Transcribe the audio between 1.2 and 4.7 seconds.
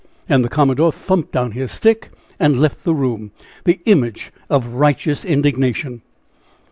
down his stick and left the room the image of